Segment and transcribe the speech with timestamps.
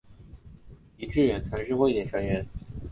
[0.97, 2.43] 狄志远曾是汇点成员。